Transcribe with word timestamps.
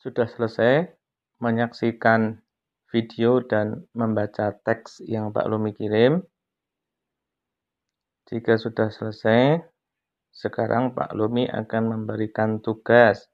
Sudah 0.00 0.24
selesai 0.24 0.88
menyaksikan 1.44 2.40
video 2.88 3.44
dan 3.44 3.84
membaca 3.92 4.48
teks 4.64 5.04
yang 5.04 5.28
Pak 5.28 5.44
Lumi 5.44 5.76
kirim? 5.76 6.24
Jika 8.24 8.56
sudah 8.56 8.88
selesai, 8.88 9.60
sekarang 10.32 10.96
Pak 10.96 11.12
Lumi 11.12 11.44
akan 11.52 11.92
memberikan 11.92 12.64
tugas. 12.64 13.28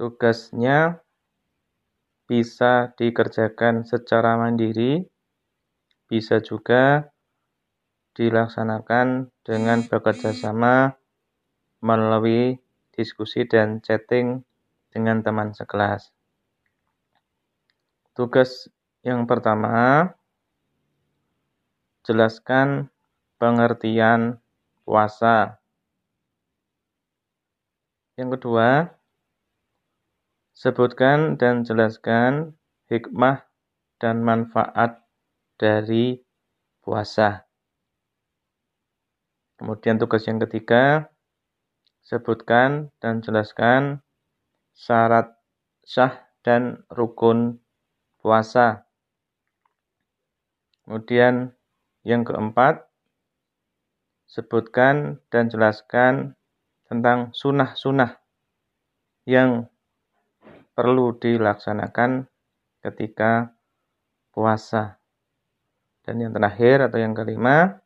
Tugasnya 0.00 1.04
bisa 2.24 2.96
dikerjakan 2.96 3.84
secara 3.84 4.40
mandiri, 4.40 5.04
bisa 6.08 6.40
juga 6.40 7.12
dilaksanakan 8.16 9.28
dengan 9.44 9.84
bekerja 9.84 10.32
sama 10.32 10.96
melalui 11.84 12.56
diskusi 12.96 13.44
dan 13.44 13.84
chatting 13.84 14.40
dengan 14.90 15.22
teman 15.22 15.54
sekelas. 15.54 16.10
Tugas 18.14 18.68
yang 19.06 19.24
pertama, 19.24 20.12
jelaskan 22.04 22.90
pengertian 23.40 24.42
puasa. 24.84 25.62
Yang 28.18 28.36
kedua, 28.36 28.92
sebutkan 30.52 31.40
dan 31.40 31.64
jelaskan 31.64 32.52
hikmah 32.92 33.48
dan 33.96 34.20
manfaat 34.20 35.00
dari 35.56 36.20
puasa. 36.84 37.48
Kemudian 39.56 39.96
tugas 39.96 40.24
yang 40.28 40.40
ketiga, 40.40 41.08
sebutkan 42.04 42.92
dan 43.00 43.20
jelaskan 43.24 44.00
syarat 44.80 45.36
sah 45.84 46.24
dan 46.40 46.88
rukun 46.88 47.60
puasa. 48.24 48.88
Kemudian 50.88 51.52
yang 52.00 52.24
keempat, 52.24 52.88
sebutkan 54.24 55.20
dan 55.28 55.52
jelaskan 55.52 56.32
tentang 56.88 57.36
sunnah-sunnah 57.36 58.16
yang 59.28 59.68
perlu 60.72 61.12
dilaksanakan 61.12 62.24
ketika 62.80 63.52
puasa. 64.32 64.96
Dan 66.00 66.24
yang 66.24 66.32
terakhir 66.32 66.88
atau 66.88 66.98
yang 66.98 67.12
kelima, 67.12 67.84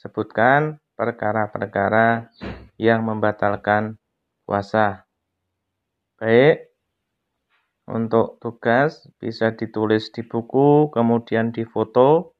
sebutkan 0.00 0.80
perkara-perkara 0.96 2.32
yang 2.80 3.04
membatalkan 3.04 4.00
puasa. 4.48 5.05
Baik, 6.16 6.72
untuk 7.92 8.40
tugas 8.40 9.04
bisa 9.20 9.52
ditulis 9.52 10.08
di 10.08 10.24
buku, 10.24 10.88
kemudian 10.88 11.52
difoto, 11.52 12.32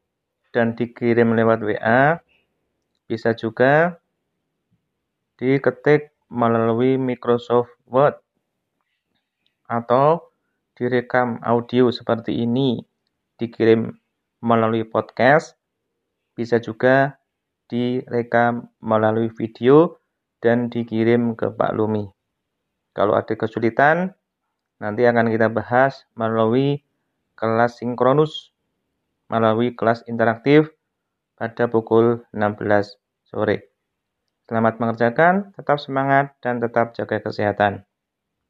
dan 0.49 0.73
dikirim 0.73 1.37
lewat 1.37 1.61
WA. 1.61 2.25
Bisa 3.05 3.37
juga 3.37 4.01
diketik 5.37 6.17
melalui 6.33 6.97
Microsoft 6.97 7.77
Word 7.85 8.17
atau 9.69 10.33
direkam 10.73 11.37
audio 11.45 11.93
seperti 11.93 12.49
ini, 12.49 12.81
dikirim 13.37 13.93
melalui 14.41 14.89
podcast, 14.89 15.53
bisa 16.33 16.65
juga 16.65 17.21
direkam 17.69 18.73
melalui 18.81 19.29
video 19.29 20.01
dan 20.41 20.73
dikirim 20.73 21.37
ke 21.37 21.53
Pak 21.53 21.77
Lumi. 21.77 22.16
Kalau 22.97 23.13
ada 23.13 23.37
kesulitan, 23.37 24.17
nanti 24.81 25.05
akan 25.05 25.29
kita 25.29 25.53
bahas 25.53 26.09
melalui 26.17 26.81
kelas 27.37 27.85
sinkronus, 27.85 28.57
melalui 29.29 29.77
kelas 29.77 30.01
interaktif 30.09 30.73
pada 31.37 31.69
pukul 31.69 32.25
16 32.33 32.97
sore. 33.29 33.69
Selamat 34.49 34.81
mengerjakan, 34.81 35.53
tetap 35.53 35.77
semangat, 35.77 36.33
dan 36.41 36.57
tetap 36.57 36.97
jaga 36.97 37.21
kesehatan. 37.21 37.85